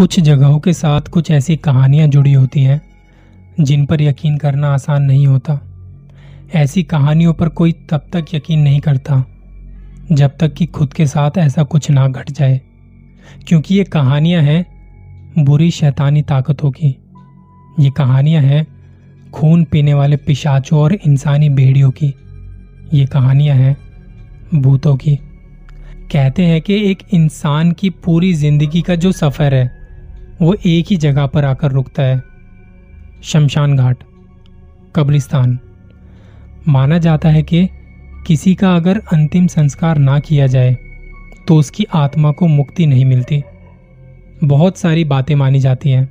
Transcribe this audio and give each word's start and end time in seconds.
कुछ 0.00 0.18
जगहों 0.20 0.58
के 0.60 0.72
साथ 0.72 1.08
कुछ 1.10 1.30
ऐसी 1.30 1.56
कहानियाँ 1.56 2.06
जुड़ी 2.08 2.32
होती 2.32 2.62
हैं, 2.64 2.80
जिन 3.60 3.84
पर 3.86 4.02
यकीन 4.02 4.36
करना 4.38 4.68
आसान 4.74 5.02
नहीं 5.02 5.26
होता। 5.26 5.58
ऐसी 6.54 6.82
कहानियों 6.82 7.32
पर 7.32 7.48
कोई 7.48 7.72
तब 7.90 8.06
तक 8.12 8.34
यकीन 8.34 8.60
नहीं 8.60 8.78
करता, 8.80 9.22
जब 10.12 10.36
तक 10.38 10.54
कि 10.54 10.66
खुद 10.66 10.92
के 10.92 11.06
साथ 11.06 11.36
ऐसा 11.38 11.62
कुछ 11.62 11.90
ना 11.90 12.06
घट 12.08 12.30
जाए, 12.30 12.60
क्योंकि 13.46 13.74
ये 13.74 13.84
कहानियाँ 13.84 14.42
हैं 14.42 15.44
बुरी 15.44 15.70
शैतानी 15.70 16.22
ताकतों 16.22 16.70
की। 16.70 16.88
ये 17.80 17.90
कहानियाँ 17.90 18.42
हैं 18.42 18.66
खून 19.30 19.64
पीने 19.64 19.94
वाले 19.94 20.16
पिशाचों 20.16 20.78
और 20.78 20.94
इंसानी 20.94 21.48
भेड़ियों 21.48 21.90
की। 21.90 22.14
ये 22.94 23.04
कहानियाँ 23.06 23.56
हैं 23.56 23.76
भूतों 24.54 24.96
की। 24.96 25.16
कहते 26.12 26.46
हैं 26.46 26.60
कि 26.62 26.80
एक 26.90 27.02
इंसान 27.14 27.72
की 27.72 27.90
पूरी 27.98 28.32
ज़िंदगी 28.34 28.82
का 28.82 28.94
जो 28.94 29.12
सफ़र 29.12 29.54
है 29.54 29.79
वो 30.42 30.54
एक 30.66 30.86
ही 30.90 30.96
जगह 30.96 31.26
पर 31.26 31.44
आकर 31.44 31.72
रुकता 31.72 32.02
है। 32.02 32.22
शमशान 33.22 33.76
घाट, 33.76 33.96
कब्रिस्तान। 34.96 35.58
माना 36.68 36.98
जाता 36.98 37.28
है 37.28 37.42
कि 37.42 37.68
किसी 38.26 38.54
का 38.54 38.74
अगर 38.76 39.00
अंतिम 39.12 39.46
संस्कार 39.46 39.98
ना 39.98 40.18
किया 40.18 40.46
जाए 40.46 40.76
तो 41.48 41.56
उसकी 41.56 41.86
आत्मा 41.94 42.32
को 42.32 42.46
मुक्ति 42.46 42.86
नहीं 42.86 43.04
मिलती। 43.04 43.42
बहुत 44.44 44.78
सारी 44.78 45.04
बातें 45.04 45.34
मानी 45.34 45.60
जाती 45.60 45.90
हैं, 45.90 46.08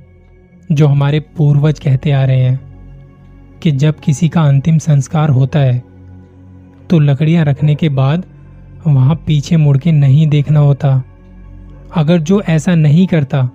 जो 0.72 0.86
हमारे 0.86 1.20
पूर्वज 1.36 1.78
कहते 1.78 2.10
आ 2.10 2.24
रहे 2.24 2.40
हैं 2.40 2.58
कि 3.62 3.70
जब 3.70 4.00
किसी 4.00 4.28
का 4.28 4.42
अंतिम 4.42 4.78
संस्कार 4.78 5.30
होता 5.30 5.58
है 5.58 5.78
तो 6.90 6.98
लकड़ियाँ 6.98 7.44
रखने 7.44 7.74
के 7.74 7.88
बाद 7.88 8.26
वहाँ 8.86 9.14
पीछे 9.26 9.56
मुड़ 9.56 9.76
के 9.78 9.92
नहीं 9.92 10.26
देखना 10.28 10.60
होता। 10.60 11.02
अगर 11.96 12.18
जो 12.20 12.40
ऐसा 12.40 12.74
नहीं 12.74 13.06
करता 13.06 13.48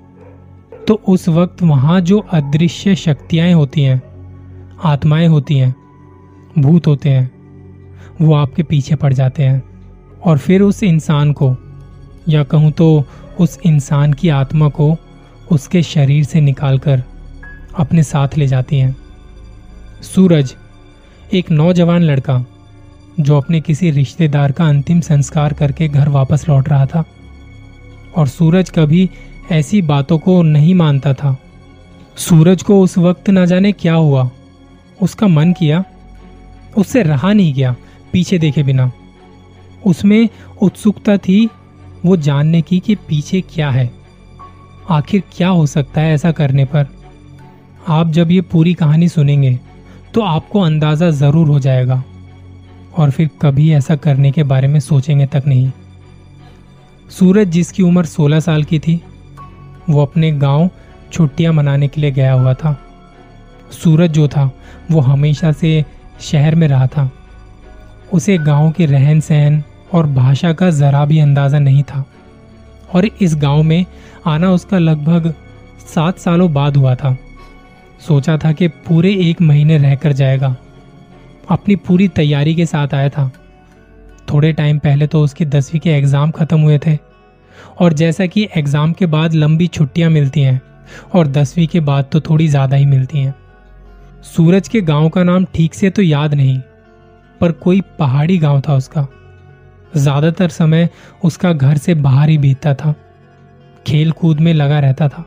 तो 0.88 1.02
उस 1.07 1.30
वक्त 1.30 1.63
वहाँ 1.63 2.02
जो 2.02 2.20
अदृश्य 2.20 2.95
शक्तियाँ 2.95 3.53
होती 3.53 3.81
हैं, 3.81 4.02
आत्माएँ 4.83 5.28
होती 5.28 5.58
हैं, 5.58 5.75
भूत 6.59 6.88
होते 6.88 7.09
हैं, 7.09 7.31
वो 8.22 8.33
आपके 8.33 8.64
पीछे 8.64 8.95
पड़ 8.95 9.13
जाते 9.13 9.44
हैं। 9.44 9.63
और 10.25 10.38
फिर 10.38 10.61
उस 10.61 10.83
इंसान 10.83 11.33
को, 11.33 11.58
या 12.30 12.44
कहूँ 12.44 12.72
तो 12.72 13.06
उस 13.39 13.59
इंसान 13.66 14.13
की 14.13 14.30
आत्मा 14.30 14.69
को 14.69 14.97
उसके 15.52 15.83
शरीर 15.83 16.23
से 16.23 16.41
निकालकर 16.41 17.03
अपने 17.78 18.03
साथ 18.03 18.28
ले 18.38 18.47
जाती 18.47 18.80
हैं। 18.80 18.95
सूरज, 20.02 20.56
एक 21.33 21.52
नौजवान 21.52 22.02
लड़का, 22.02 22.45
जो 23.19 23.38
अपने 23.38 23.61
किसी 23.61 23.91
रिश्तेदार 23.91 24.52
का 24.52 24.66
अंतिम 24.66 25.00
संस्कार 25.00 25.53
करके 25.53 25.88
घर 25.88 26.09
वापस 26.09 26.50
लौट 26.50 26.69
रहा 26.69 26.86
था। 26.86 27.03
और 28.17 28.28
सूरज 28.28 28.69
कभी 28.69 29.09
ऐसी 29.51 29.81
बातों 29.81 30.17
को 30.17 30.41
नहीं 30.43 30.73
मानता 30.75 31.13
था। 31.13 31.38
सूरज 32.17 32.63
को 32.63 32.79
उस 32.81 32.97
वक्त 32.97 33.29
ना 33.29 33.45
जाने 33.45 33.71
क्या 33.71 33.93
हुआ। 33.93 34.29
उसका 35.01 35.27
मन 35.27 35.51
किया, 35.53 35.83
उससे 36.77 37.03
रहा 37.03 37.33
नहीं 37.33 37.53
गया 37.53 37.75
पीछे 38.13 38.39
देखे 38.39 38.63
बिना। 38.63 38.91
उसमें 39.85 40.29
उत्सुकता 40.61 41.17
थी, 41.17 41.49
वो 42.05 42.17
जानने 42.17 42.61
की 42.61 42.79
कि 42.79 42.95
पीछे 43.07 43.41
क्या 43.41 43.69
है। 43.69 43.89
आखिर 44.89 45.23
क्या 45.31 45.49
हो 45.49 45.66
सकता 45.66 46.01
है 46.01 46.13
ऐसा 46.13 46.31
करने 46.31 46.66
पर? 46.66 46.88
आप 47.88 48.11
जब 48.11 48.31
ये 48.31 48.41
पूरी 48.41 48.73
कहानी 48.73 49.07
सुनेंगे 49.09 49.59
तो 50.13 50.21
आपको 50.21 50.59
अंदाज़ा 50.61 51.09
ज़रूर 51.11 51.47
हो 51.47 51.59
जाएगा। 51.59 52.03
और 52.97 53.11
फिर 53.11 53.29
कभी 53.41 53.71
ऐसा 53.73 53.95
करने 53.95 54.31
के 54.31 54.43
बारे 54.43 54.67
में 54.67 54.79
सोचेंगे 54.79 55.25
तक 55.25 55.43
नहीं। 55.47 55.71
सूरज 57.09 57.47
जिसकी 57.47 57.83
उम्र 57.83 58.05
16 58.05 58.39
साल 58.39 58.63
की 58.63 58.79
थी 58.79 59.01
वो 59.89 60.02
अपने 60.02 60.31
गाँव 60.31 60.69
छुट्टियाँ 61.14 61.53
मनाने 61.53 61.88
के 61.88 62.02
लिए 62.02 62.11
गया 62.11 62.33
हुआ 62.33 62.53
था। 62.53 62.78
सूरज 63.73 64.11
जो 64.11 64.28
था, 64.28 64.50
वो 64.91 65.00
हमेशा 65.00 65.52
से 65.52 65.86
शहर 66.22 66.55
में 66.55 66.67
रहा 66.67 66.88
था। 66.88 67.09
उसे 68.13 68.38
गाँव 68.38 68.72
के 68.72 68.85
रहन 68.85 69.19
सहन 69.19 69.63
और 69.94 70.07
भाषा 70.07 70.53
का 70.53 70.69
जरा 70.69 71.06
भी 71.06 71.19
अंदाज़ा 71.19 71.59
नहीं 71.59 71.84
था। 71.84 72.03
और 72.94 73.06
इस 73.06 73.35
गाँव 73.35 73.63
में 73.63 73.85
आना 74.25 74.51
उसका 74.51 74.78
लगभग 74.78 75.34
सात 75.96 76.19
सालों 76.19 76.53
बाद 76.53 76.78
हुआ 76.78 76.96
था। 76.96 77.17
सोचा 78.07 78.38
था 78.38 78.52
कि 78.52 78.67
पूरे 78.67 79.13
एक 79.29 79.41
महीने 79.41 79.78
रहकर 79.78 80.12
जाएगा। 80.12 80.56
अपनी 81.50 81.75
पूरी 81.75 82.07
तैयारी 82.07 82.56
के 82.56 82.66
साथ 82.66 82.94
आया 82.94 83.09
था। 83.09 83.31
थोड़े 84.31 84.52
टाइम 84.53 84.79
पहले 84.79 85.07
तो 85.07 85.22
उसके 85.23 85.46
दसवीं 85.46 85.79
के 85.79 85.90
एग्ज़ाम 85.90 86.31
ख़त्म 86.31 86.59
हुए 86.59 86.78
थे। 86.78 86.97
और 87.81 87.94
जैसा 87.94 88.26
कि 88.26 88.48
एग्ज़ाम 88.58 88.94
के 88.94 89.06
बाद 89.08 89.34
लंबी 89.34 89.68
छुट्टियाँ 89.68 90.09
मिलती 90.12 90.42
हैं, 90.42 90.62
और 91.16 91.28
दसवीं 91.28 91.68
के 91.68 91.80
बाद 91.81 92.09
तो 92.12 92.20
थोड़ी 92.20 92.48
ज़्यादा 92.48 92.78
ही 92.78 92.86
मिलती 92.86 93.20
हैं। 93.20 93.34
सूरज 94.26 94.68
के 94.68 94.81
गाँव 94.81 95.09
का 95.09 95.24
नाम 95.24 95.46
ठीक 95.56 95.74
से 95.74 95.90
तो 95.90 96.02
याद 96.02 96.34
नहीं, 96.34 96.59
पर 97.42 97.52
कोई 97.53 97.81
पहाड़ी 98.00 98.38
गाँव 98.38 98.62
था 98.62 98.76
उसका। 98.76 99.08
ज़्यादातर 99.96 100.50
समय 100.50 100.90
उसका 101.24 101.52
घर 101.53 101.78
से 101.78 101.94
बाहर 101.96 102.30
ही 102.30 102.38
बीतता 102.38 102.74
था 102.76 102.94
खेल 103.88 104.12
कूद 104.12 104.40
में 104.40 104.53
लगा 104.53 104.80
रहता 104.80 105.08
था। 105.09 105.26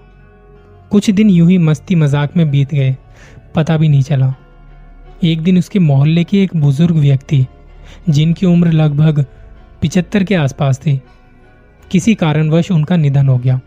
कुछ 0.90 1.10
दिन 1.10 1.30
यूँ 1.30 1.48
ही 1.48 1.58
मस्ती 1.58 1.94
मज़ाक 1.94 2.36
में 2.36 2.50
बीत 2.50 2.74
गए, 2.74 2.96
पता 3.54 3.76
भी 3.76 3.88
नहीं 3.88 4.02
चला। 4.02 4.34
एक 5.24 5.42
दिन 5.42 5.58
उसके 5.58 5.78
मोहल्ले 5.78 6.24
के 6.24 6.42
एक 6.42 6.56
बुज़ुर्ग 6.56 6.96
व्यक्ति, 6.96 7.46
जिनकी 8.08 8.46
उम्र 8.46 8.72
लगभग 8.72 9.24
पिचहत्तर 9.82 10.24
के 10.24 10.34
आसपास 10.34 10.78
थी 10.78 11.00
किसी 11.90 12.14
कारणवश 12.14 12.70
उनका 12.70 12.96
निधन 12.96 13.28
हो 13.28 13.38
गया। 13.38 13.60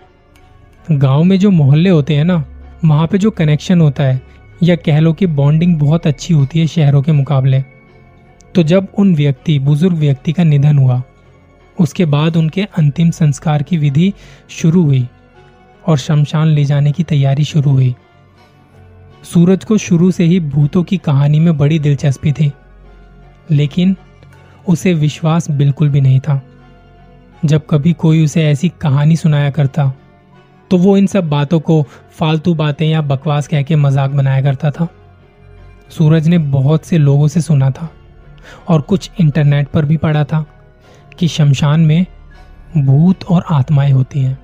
गाँव 0.92 1.24
में 1.24 1.40
जो 1.40 1.52
मोहल्ले 1.52 1.90
होते 1.90 2.16
हैं 2.16 2.26
ना, 2.26 2.46
वहाँ 2.86 3.08
पे 3.08 3.18
जो 3.18 3.32
कनेक्शन 3.32 3.82
होता 3.82 4.04
है, 4.04 4.22
या 4.64 4.76
कह 4.76 5.00
लो 5.00 5.14
कि 5.14 5.26
बॉन्डिंग 5.26 5.80
बहुत 5.80 6.08
अच्छी 6.08 6.34
होती 6.34 6.59
है 6.59 6.68
शहरों 6.68 7.02
के 7.02 7.12
मुकाबले। 7.12 7.64
तो 8.56 8.64
जब 8.64 8.88
उन 8.98 9.16
व्यक्ति, 9.16 9.59
बुज़ुर्ग 9.59 9.98
व्यक्ति 9.98 10.34
का 10.34 10.44
निधन 10.44 10.78
हुआ, 10.78 11.02
उसके 11.80 12.06
बाद 12.06 12.38
उनके 12.38 12.64
अंतिम 12.78 13.12
संस्कार 13.12 13.64
की 13.64 13.78
विधि 13.78 14.14
शुरू 14.50 14.84
हुई 14.84 15.08
और 15.88 15.98
शमशान 15.98 16.48
ले 16.48 16.66
जाने 16.66 16.92
की 16.92 17.03
तैयारी 17.03 17.44
शुरू 17.44 17.72
हुई। 17.72 17.96
सूरज 19.24 19.66
को 19.66 19.78
शुरू 19.78 20.12
से 20.12 20.24
ही 20.24 20.40
भूतों 20.40 20.84
की 20.84 20.98
कहानी 20.98 21.40
में 21.40 21.58
बड़ी 21.58 21.80
दिलचस्पी 21.80 22.32
थी, 22.32 22.52
लेकिन 23.52 23.96
उसे 24.68 24.94
विश्वास 24.94 25.52
बिल्कुल 25.52 25.90
भी 25.90 26.02
नहीं 26.02 26.20
था। 26.20 26.42
जब 27.46 27.62
कभी 27.69 27.94
कोई 27.94 28.24
उसे 28.25 28.46
ऐसी 28.46 28.69
कहानी 28.81 29.16
सुनाया 29.16 29.50
करता 29.50 29.91
तो 30.72 30.78
वो 30.78 30.96
इन 30.97 31.07
सब 31.07 31.29
बातों 31.29 31.59
को 31.59 31.81
फालतू 32.12 32.53
बातें 32.56 32.85
या 32.88 33.02
बकवास 33.02 33.47
कह 33.47 33.62
के 33.62 33.75
मज़ाक 33.75 34.12
बनाया 34.12 34.41
करता 34.41 34.72
था। 34.72 34.88
सूरज 35.90 36.28
ने 36.28 36.38
बहुत 36.38 36.85
से 36.85 36.97
लोगों 36.97 37.28
से 37.28 37.41
सुना 37.41 37.69
था 37.72 37.90
और 38.68 38.81
कुछ 38.81 39.09
इंटरनेट 39.19 39.68
पर 39.68 39.85
भी 39.85 39.97
पढ़ा 39.97 40.24
था 40.24 40.46
कि 41.19 41.28
शमशान 41.28 41.81
में 41.81 42.06
भूत 42.78 43.24
और 43.24 43.44
आत्माएँ 43.50 43.91
होती 43.91 44.19
हैं 44.19 44.38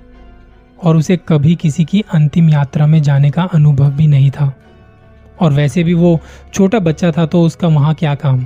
और 0.84 0.97
उसे 0.97 1.18
कभी 1.18 1.56
किसी 1.56 1.85
की 1.85 2.03
अंतिम 2.14 2.50
यात्रा 2.50 2.88
में 2.88 3.02
जाने 3.02 3.31
का 3.31 3.44
अनुभव 3.44 3.91
भी 3.91 4.08
नहीं 4.08 4.31
था। 4.31 4.53
और 5.41 5.53
वैसे 5.53 5.84
भी 5.84 5.94
वो 5.94 6.19
छोटा 6.53 6.79
बच्चा 6.79 7.12
था 7.12 7.25
तो 7.25 7.41
उसका 7.41 7.68
वहाँ 7.68 7.94
क्या 7.94 8.16
काम? 8.16 8.46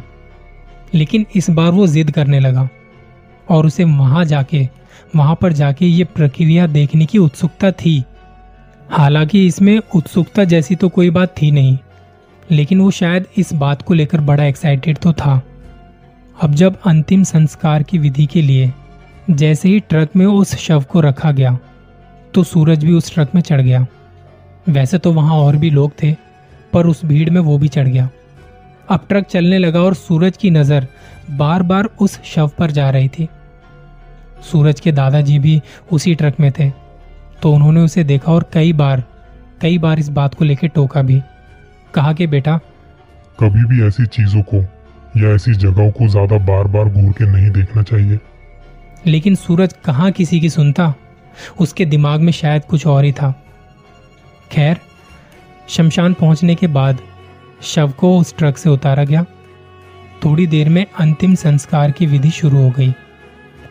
लेकिन 0.94 1.26
इस 1.36 1.50
बार 1.50 1.72
वो 1.72 1.88
जिद 1.88 2.12
करने 2.12 2.40
लगा। 2.40 2.70
और 3.52 3.66
उसे 3.66 3.84
वहाँ 3.84 4.24
जाके, 4.26 4.68
वहाँ 5.16 5.36
पर 5.36 5.54
जाके 5.54 5.86
ये 5.86 6.04
प्रक्रिया 6.06 6.68
देखने 6.70 7.06
की 7.06 7.18
उत्सुकता 7.18 7.72
थी। 7.74 8.04
हालाँकि 8.90 9.46
इसमें 9.48 9.78
उत्सुकता 9.96 10.44
जैसी 10.46 10.76
तो 10.76 10.90
कोई 10.90 11.10
बात 11.10 11.36
थी 11.38 11.52
नहीं, 11.52 11.78
लेकिन 12.50 12.82
वो 12.82 12.92
शायद 12.92 13.26
इस 13.38 13.54
बात 13.56 13.82
को 13.82 13.94
लेकर 13.94 14.22
बड़ा 14.22 14.46
एक्साइटेड 14.46 14.98
तो 14.98 15.14
था। 15.14 15.42
अब 16.36 16.54
जब 16.54 16.78
अंतिम 16.86 17.24
संस्कार 17.24 17.84
की 17.84 17.98
विधि 17.98 18.26
के 18.26 18.42
लिए 18.42 18.72
जैसे 19.32 19.70
ही 19.70 19.80
ट्रक 19.80 20.16
में 20.16 20.26
उस 20.26 20.56
शव 20.58 20.84
को 20.84 21.02
रखा 21.02 21.32
गया 21.32 21.58
तो 22.34 22.44
सूरज 22.44 22.84
भी 22.84 22.94
उस 22.94 23.14
ट्रक 23.14 23.36
में 23.36 23.42
चढ़ 23.42 23.62
गया। 23.62 23.86
वैसे 24.68 24.98
तो 24.98 25.12
वहाँ 25.14 25.36
और 25.36 25.56
भी 25.56 25.70
लोग 25.70 25.92
थे, 25.94 26.14
पर 26.74 26.88
उस 26.88 27.04
भीड़ 27.06 27.30
में 27.30 27.40
वो 27.42 27.58
भी 27.58 27.68
चढ़ 27.68 27.88
गया। 27.88 28.10
अब 28.90 29.06
ट्रक 29.10 29.26
चलने 29.26 29.58
लगा 29.58 29.82
और 29.82 29.94
सूरज 29.96 30.38
की 30.38 30.50
नज़र 30.52 30.88
बार 31.32 31.64
बार 31.64 31.90
उस 32.02 32.20
शव 32.26 32.52
पर 32.58 32.72
जा 32.72 32.90
रही 32.90 33.10
थी। 33.10 33.28
सूरज 34.42 34.80
के 34.80 34.92
दादाजी 34.92 35.38
भी 35.40 35.62
उसी 35.92 36.16
ट्रक 36.16 36.40
में 36.40 36.52
थे। 36.52 36.70
तो 37.42 37.52
उन्होंने 37.54 37.82
उसे 37.82 38.04
देखा 38.04 38.32
और 38.32 38.50
कई 38.54 38.74
बार 38.74 39.04
कई 39.62 39.78
बार 39.78 40.00
इस 40.00 40.10
बात 40.10 40.34
को 40.34 40.46
लेकर 40.46 40.68
टोका 40.68 41.02
भी। 41.02 41.22
कहा 41.94 42.14
कि 42.14 42.28
बेटा 42.28 42.58
कभी 43.40 43.64
भी 43.66 43.86
ऐसी 43.88 44.06
चीज़ों 44.08 44.42
को 44.44 44.58
या 45.18 45.34
ऐसी 45.36 45.54
जगहों 45.54 45.90
को 45.92 46.08
ज़्यादा 46.08 46.38
बार 46.46 46.68
बार 46.68 46.86
घूर 46.86 47.12
के 47.12 47.32
नहीं 47.32 47.50
देखना 47.52 47.84
चाहिए। 47.84 48.20
लेकिन 49.08 49.36
सूरज 49.36 49.74
कहाँ 49.86 50.12
किसी 50.12 50.40
की 50.40 50.50
सुनता? 50.50 50.94
उसके 51.60 51.86
दिमाग 51.86 52.22
में 52.22 52.32
शायद 52.32 52.66
कुछ 52.66 52.86
और 52.88 53.04
ही 53.06 53.12
था। 53.12 53.34
खैर 54.52 54.78
शमशान 55.70 56.14
पहुँचने 56.14 56.56
के 56.56 56.68
बाद 56.68 57.00
शव 57.64 57.92
को 57.92 58.18
उस 58.20 58.36
ट्रक 58.38 58.58
से 58.58 58.70
उतारा 58.70 59.04
गया। 59.04 59.24
थोड़ी 60.26 60.48
देर 60.48 60.70
में 60.70 60.86
अंतिम 61.00 61.36
संस्कार 61.36 61.92
की 61.92 62.06
विधि 62.06 62.30
शुरू 62.32 62.58
हो 62.58 62.70
गई। 62.70 62.94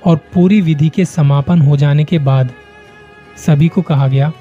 और 0.06 0.16
पूरी 0.34 0.60
विधि 0.60 0.88
के 0.88 1.04
समापन 1.04 1.60
हो 1.60 1.76
जाने 1.76 2.04
के 2.04 2.18
बाद 2.18 2.52
सभी 3.46 3.68
को 3.68 3.82
कहा 3.82 4.06
गया 4.08 4.32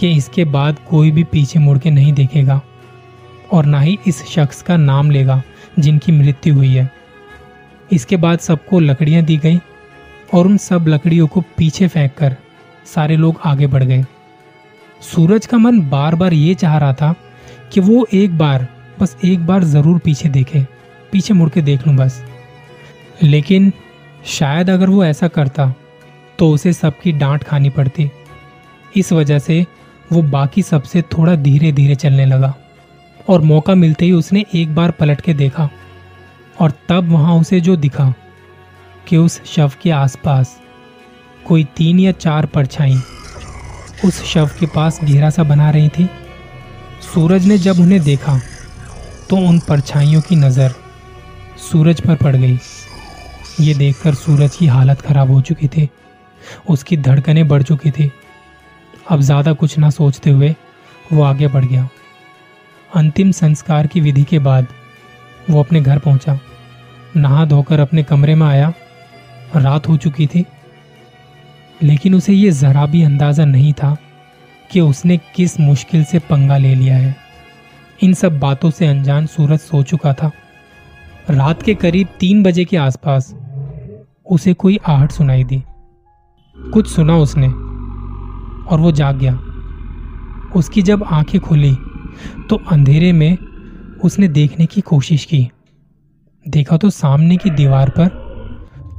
कि 0.00 0.10
इसके 0.10 0.44
बाद 0.46 0.78
कोई 0.90 1.10
भी 1.10 1.24
पीछे 1.24 1.58
मुड़ 1.58 1.78
के 1.78 1.90
नहीं 1.90 2.12
देखेगा 2.12 2.60
और 3.52 3.64
ना 3.66 3.80
ही 3.80 3.98
इस 4.06 4.22
शख्स 4.26 4.62
का 4.62 4.76
नाम 4.76 5.10
लेगा 5.10 5.42
जिनकी 5.78 6.12
मृत्यु 6.12 6.54
हुई 6.54 6.74
है। 6.74 6.90
इसके 7.92 8.16
बाद 8.16 8.38
सबको 8.38 8.80
लकड़ियाँ 8.80 9.22
दी 9.22 9.36
गई 9.36 9.58
और 10.34 10.46
उन 10.46 10.56
सब 10.58 10.84
लकड़ियों 10.88 11.26
को 11.26 11.40
पीछे 11.56 11.88
फेंक 11.88 12.14
कर 12.14 12.36
सारे 12.86 13.16
लोग 13.16 13.40
आगे 13.44 13.66
बढ़ 13.66 13.84
गए। 13.84 14.04
सूरज 15.02 15.46
का 15.46 15.58
मन 15.58 15.80
बार 15.90 16.14
बार 16.14 16.32
ये 16.32 16.54
चाह 16.54 16.76
रहा 16.78 16.92
था 16.92 17.14
कि 17.72 17.80
वो 17.80 18.06
एक 18.14 18.38
बार, 18.38 18.66
बस 19.00 19.16
एक 19.24 19.46
बार 19.46 19.64
ज़रूर 19.64 19.98
पीछे 19.98 20.28
देखे, 20.28 20.66
पीछे 21.12 21.34
मुड़ 21.34 21.48
के 21.50 21.62
देख 21.62 21.86
लूँ 21.86 21.96
बस। 21.96 22.22
लेकिन 23.22 23.72
शायद 24.28 24.70
अगर 24.70 24.90
वो 24.90 25.04
ऐसा 25.04 25.28
करता 25.28 25.72
तो 26.38 26.50
उसे 26.50 26.72
सबकी 26.72 27.12
डांट 27.12 27.44
खानी 27.44 27.70
पड़ती। 27.70 28.10
इस 28.96 29.12
वजह 29.12 29.38
से 29.38 29.64
वो 30.12 30.22
बाकी 30.22 30.62
सबसे 30.62 31.02
थोड़ा 31.08 31.34
धीरे 31.36 31.72
धीरे 31.72 31.94
चलने 31.94 32.24
लगा, 32.26 32.54
और 33.28 33.40
मौका 33.40 33.74
मिलते 33.74 34.04
ही 34.04 34.12
उसने 34.12 34.44
एक 34.54 34.74
बार 34.74 34.90
पलट 34.90 35.20
के 35.20 35.34
देखा, 35.34 35.68
और 36.60 36.72
तब 36.88 37.08
वहाँ 37.08 37.34
उसे 37.34 37.60
जो 37.60 37.76
दिखा 37.76 38.12
कि 39.08 39.16
उस 39.16 39.40
शव 39.46 39.72
के 39.82 39.90
आसपास 39.90 40.58
कोई 41.46 41.64
तीन 41.76 42.00
या 42.00 42.12
चार 42.14 42.46
परछाई 42.46 42.96
उस 44.04 44.22
शव 44.24 44.50
के 44.60 44.66
पास 44.66 45.00
घेरा 45.04 45.30
सा 45.30 45.42
बना 45.44 45.70
रही 45.70 45.88
थी, 45.88 46.08
सूरज 47.04 47.46
ने 47.46 47.58
जब 47.58 47.80
उन्हें 47.80 48.02
देखा 48.02 48.38
तो 49.30 49.36
उन 49.38 49.58
परछाइयों 49.60 50.20
की 50.20 50.36
नज़र 50.36 50.74
सूरज 51.62 52.00
पर 52.00 52.16
पड़ 52.16 52.36
गई। 52.36 52.58
ये 53.60 53.74
देखकर 53.74 54.14
सूरज 54.14 54.56
की 54.56 54.66
हालत 54.66 55.00
खराब 55.00 55.30
हो 55.30 55.40
चुकी 55.40 55.68
थी। 55.68 55.88
उसकी 56.68 56.96
धड़कनें 56.96 57.46
बढ़ 57.48 57.62
चुकी 57.62 57.90
थी। 57.90 58.10
अब 59.10 59.20
ज़्यादा 59.20 59.52
कुछ 59.52 59.78
ना 59.78 59.90
सोचते 59.90 60.30
हुए 60.30 60.54
वो 61.12 61.22
आगे 61.22 61.48
बढ़ 61.48 61.64
गया। 61.64 61.88
अंतिम 62.94 63.30
संस्कार 63.30 63.86
की 63.86 64.00
विधि 64.00 64.24
के 64.24 64.38
बाद 64.38 64.66
वो 65.50 65.62
अपने 65.62 65.80
घर 65.80 65.98
पहुँचा। 65.98 66.38
नहा 67.16 67.44
धोकर 67.44 67.80
अपने 67.80 68.02
कमरे 68.02 68.34
में 68.34 68.46
आया। 68.46 68.72
रात 69.56 69.88
हो 69.88 69.96
चुकी 69.96 70.26
थी। 70.26 70.44
लेकिन 71.82 72.14
उसे 72.14 72.32
ये 72.32 72.50
जरा 72.50 72.86
भी 72.86 73.02
अंदाज़ा 73.02 73.44
नहीं 73.44 73.72
था 73.72 73.96
कि 74.70 74.80
उसने 74.80 75.16
किस 75.34 75.58
मुश्किल 75.60 76.04
से 76.04 76.18
पंगा 76.18 76.56
ले 76.56 76.74
लिया 76.74 76.96
है। 76.96 77.16
इन 78.02 78.14
सब 78.14 78.38
बातों 78.38 78.70
से 78.70 78.86
अनजान 78.86 79.26
सूरज 79.26 79.58
सो 79.58 79.82
चुका 79.82 80.12
था। 80.12 80.30
रात 81.30 81.62
के 81.62 81.74
करीब 81.74 82.08
तीन 82.20 82.42
बजे 82.42 82.64
के 82.64 82.76
आसपास 82.76 83.34
उसे 84.30 84.54
कोई 84.54 84.78
आहट 84.86 85.12
सुनाई 85.12 85.44
दी। 85.44 85.62
कुछ 86.56 86.88
सुना 86.88 87.16
उसने, 87.16 87.46
और 88.66 88.80
वो 88.80 88.92
जाग 88.92 89.18
गया। 89.18 89.38
उसकी 90.56 90.82
जब 90.82 91.04
आँखें 91.04 91.40
खुली 91.40 91.76
तो 92.50 92.56
अंधेरे 92.70 93.12
में 93.12 93.36
उसने 94.04 94.28
देखने 94.28 94.66
की 94.66 94.80
कोशिश 94.80 95.24
की। 95.24 95.48
देखा 96.46 96.76
तो 96.76 96.90
सामने 96.90 97.36
की 97.36 97.50
दीवार 97.50 97.90
पर 97.90 98.08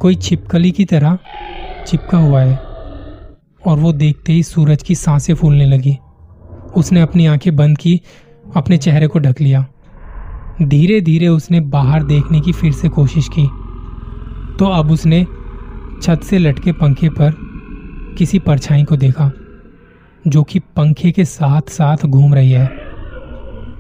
कोई 0.02 0.16
छिपकली 0.16 0.72
की 0.72 0.86
तरह 0.86 1.18
चिपका 1.88 2.18
हुआ 2.18 2.42
है, 2.42 2.56
और 3.68 3.80
वो 3.80 3.94
देखते 3.94 4.34
ही 4.34 4.44
सूरज 4.44 4.84
की 4.84 4.96
साँसें 4.96 5.34
फूलने 5.36 5.66
लगी। 5.66 5.98
उसने 6.76 7.02
अपनी 7.02 7.26
आँखें 7.26 7.56
बंद 7.56 7.78
की, 7.78 8.00
अपने 8.56 8.78
चेहरे 8.78 9.08
को 9.08 9.20
ढक 9.20 9.42
लिया। 9.42 9.66
धीरे 10.62 11.02
धीरे 11.02 11.28
उसने 11.28 11.60
बाहर 11.60 12.04
देखने 12.04 12.42
की 12.42 12.52
फिर 12.52 12.72
से 12.72 12.90
कोशिश 12.90 13.28
की। 13.28 13.50
तो 14.62 14.68
अब 14.68 14.92
उसने 14.92 15.24
छत 16.04 16.24
से 16.24 16.38
लटके 16.38 16.72
पंखे 16.72 17.10
पर 17.10 17.34
किसी 18.18 18.40
परछाई 18.40 18.84
को 18.84 18.96
देखा, 18.96 19.32
जो 20.28 20.44
कि 20.44 20.60
पंखे 20.60 21.12
के 21.12 21.26
साथ 21.26 21.70
साथ 21.70 22.06
घूम 22.06 22.34
रही 22.34 22.52
है। 22.52 22.68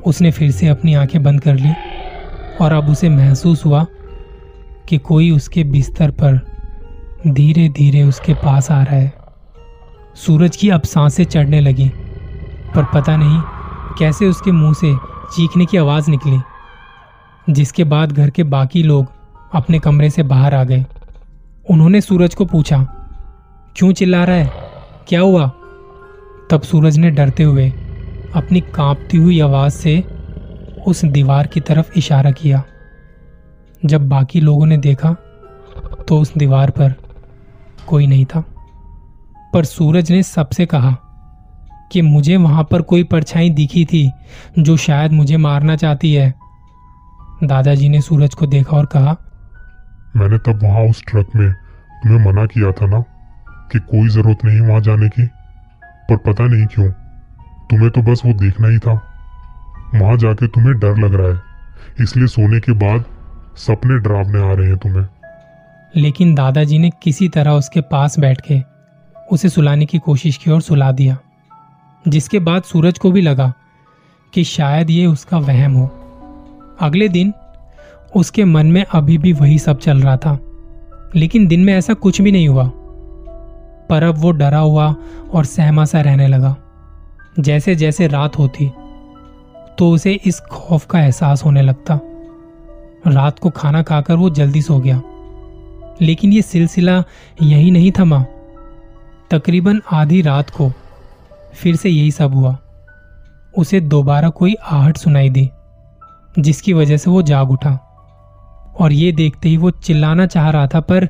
उसने 0.05 0.31
फिर 0.31 0.51
से 0.51 0.67
अपनी 0.67 0.93
आँखें 0.93 1.21
बंद 1.23 1.41
कर 1.41 1.55
ली 1.55 1.73
और 2.61 2.73
अब 2.73 2.89
उसे 2.89 3.09
महसूस 3.09 3.65
हुआ 3.65 3.85
कि 4.89 4.97
कोई 4.97 5.29
उसके 5.31 5.63
बिस्तर 5.63 6.11
पर 6.11 6.39
धीरे 7.27 7.69
धीरे 7.69 8.03
उसके 8.03 8.33
पास 8.33 8.71
आ 8.71 8.81
रहा 8.83 8.95
है। 8.95 9.13
सूरज 10.15 10.55
की 10.55 10.69
अब 10.69 10.81
साँसें 10.81 11.23
चढ़ने 11.23 11.61
लगी, 11.61 11.89
पर 12.75 12.83
पता 12.83 13.17
नहीं 13.17 13.41
कैसे 13.99 14.25
उसके 14.25 14.51
मुँह 14.51 14.73
से 14.73 14.95
चीखने 15.35 15.65
की 15.65 15.77
आवाज़ 15.77 16.11
निकली, 16.11 16.39
जिसके 17.49 17.83
बाद 17.83 18.11
घर 18.11 18.29
के 18.29 18.43
बाकी 18.43 18.83
लोग 18.83 19.20
अपने 19.53 19.79
कमरे 19.79 20.09
से 20.09 20.23
बाहर 20.23 20.53
आ 20.55 20.63
गए। 20.63 20.85
उन्होंने 21.69 22.01
सूरज 22.01 22.35
को 22.35 22.45
पूछा, 22.45 22.77
क्यों 23.75 23.91
चिल्ला 23.93 24.23
रहा 24.23 24.35
है? 24.35 24.51
क्या 25.07 25.21
हुआ? 25.21 25.47
तब 26.51 26.61
सूरज 26.61 26.97
ने 26.97 27.09
डरते 27.11 27.43
हुए 27.43 27.69
अपनी 28.35 28.61
कांपती 28.61 29.17
हुई 29.17 29.39
आवाज़ 29.39 29.73
से 29.73 29.99
उस 30.87 31.03
दीवार 31.05 31.47
की 31.47 31.59
तरफ़ 31.59 31.91
इशारा 31.97 32.31
किया। 32.31 32.63
जब 33.85 34.07
बाकी 34.09 34.39
लोगों 34.41 34.65
ने 34.65 34.77
देखा 34.77 35.15
तो 36.07 36.19
उस 36.19 36.33
दीवार 36.37 36.69
पर 36.69 36.93
कोई 37.87 38.07
नहीं 38.07 38.25
था। 38.25 38.43
पर 39.53 39.65
सूरज 39.65 40.11
ने 40.11 40.21
सबसे 40.23 40.65
कहा 40.65 40.95
कि 41.91 42.01
मुझे 42.01 42.37
वहाँ 42.37 42.63
पर 42.63 42.81
कोई 42.81 43.03
परछाई 43.03 43.49
दिखी 43.49 43.85
थी 43.85 44.09
जो 44.59 44.77
शायद 44.77 45.11
मुझे 45.11 45.37
मारना 45.37 45.75
चाहती 45.75 46.13
है। 46.13 46.33
दादाजी 47.43 47.89
ने 47.89 48.01
सूरज 48.01 48.33
को 48.33 48.45
देखा 48.45 48.77
और 48.77 48.85
कहा 48.85 49.15
मैंने 50.15 50.37
तब 50.37 50.63
वहाँ 50.63 50.83
उस 50.83 51.03
ट्रक 51.07 51.35
में 51.35 51.51
तुम्हें 51.51 52.25
मना 52.25 52.45
किया 52.45 52.71
था 52.71 52.85
ना, 52.87 52.99
कि 53.71 53.79
कोई 53.81 54.09
ज़रूरत 54.09 54.45
नहीं 54.45 54.59
वहाँ 54.61 54.81
जाने 54.81 55.09
की? 55.09 55.25
पर 56.09 56.17
पता 56.17 56.45
नहीं 56.45 56.65
क्यों, 56.65 56.89
तुम्हें 57.69 57.89
तो 57.89 58.01
बस 58.01 58.21
वो 58.25 58.33
देखना 58.33 58.67
ही 58.67 58.77
था। 58.77 58.93
वहाँ 59.95 60.17
जाके 60.17 60.47
तुम्हें 60.47 60.73
डर 60.79 60.97
लग 60.97 61.13
रहा 61.13 61.29
है, 61.29 61.39
इसलिए 62.01 62.27
सोने 62.27 62.59
के 62.59 62.71
बाद 62.79 63.05
सपने 63.57 63.99
डरावने 63.99 64.41
आ 64.41 64.53
रहे 64.53 64.67
हैं 64.67 64.77
तुम्हें। 64.77 65.07
लेकिन 65.95 66.35
दादाजी 66.35 66.77
ने 66.79 66.89
किसी 67.03 67.27
तरह 67.29 67.51
उसके 67.51 67.81
पास 67.81 68.19
बैठ 68.19 68.41
के 68.41 68.61
उसे 69.31 69.49
सुलाने 69.49 69.85
की 69.85 69.97
कोशिश 69.99 70.37
की 70.37 70.51
और 70.51 70.61
सुला 70.61 70.91
दिया, 70.91 71.17
जिसके 72.05 72.39
बाद 72.39 72.63
सूरज 72.63 72.97
को 72.97 73.11
भी 73.11 73.21
लगा 73.21 73.51
कि 74.33 74.43
शायद 74.43 74.89
ये 74.89 75.05
उसका 75.05 75.37
वहम 75.37 75.73
हो। 75.73 75.85
अगले 76.81 77.07
दिन 77.09 77.33
उसके 78.15 78.45
मन 78.45 78.67
में 78.67 78.85
अभी 78.93 79.17
भी 79.17 79.33
वही 79.33 79.59
सब 79.59 79.79
चल 79.79 80.01
रहा 80.01 80.17
था। 80.17 80.39
लेकिन 81.15 81.47
दिन 81.47 81.59
में 81.59 81.73
ऐसा 81.73 81.93
कुछ 81.93 82.21
भी 82.21 82.31
नहीं 82.31 82.47
हुआ। 82.47 82.71
पर 83.89 84.03
अब 84.03 84.15
वो 84.17 84.31
डरा 84.31 84.59
हुआ 84.59 84.95
और 85.33 85.45
सहमा 85.45 85.85
सा 85.85 86.01
रहने 86.01 86.27
लगा। 86.27 86.55
जैसे 87.39 87.75
जैसे 87.75 88.07
रात 88.07 88.39
होती 88.39 88.71
तो 89.77 89.91
उसे 89.91 90.19
इस 90.25 90.39
खौफ 90.39 90.85
का 90.85 90.99
एहसास 90.99 91.45
होने 91.45 91.61
लगता। 91.61 91.99
रात 93.07 93.39
को 93.39 93.49
खाना 93.49 93.81
खाकर 93.81 94.13
वो 94.13 94.29
जल्दी 94.29 94.61
सो 94.61 94.79
गया। 94.79 95.01
लेकिन 96.01 96.33
ये 96.33 96.41
सिलसिला 96.41 97.03
यही 97.41 97.71
नहीं 97.71 97.91
थमा। 97.99 98.25
तकरीबन 99.31 99.81
आधी 99.91 100.21
रात 100.21 100.49
को 100.49 100.71
फिर 101.53 101.75
से 101.75 101.89
यही 101.89 102.11
सब 102.11 102.33
हुआ। 102.33 102.57
उसे 103.57 103.81
दोबारा 103.81 104.29
कोई 104.29 104.53
आहट 104.53 104.97
सुनाई 104.97 105.29
दी, 105.29 105.49
जिसकी 106.39 106.73
वजह 106.73 106.97
से 106.97 107.11
वो 107.11 107.21
जाग 107.21 107.51
उठा। 107.51 107.90
और 108.79 108.93
ये 108.93 109.11
देखते 109.11 109.49
ही 109.49 109.57
वो 109.57 109.71
चिल्लाना 109.71 110.25
चाह 110.25 110.49
रहा 110.49 110.67
था, 110.67 110.79
पर 110.79 111.07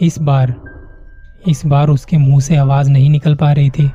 इस 0.00 0.18
बार 0.18 0.54
इस 1.48 1.62
बार 1.66 1.88
उसके 1.88 2.18
मुँह 2.18 2.40
से 2.40 2.56
आवाज़ 2.56 2.90
नहीं 2.90 3.10
निकल 3.10 3.34
पा 3.34 3.52
रही 3.52 3.70
थी। 3.70 3.90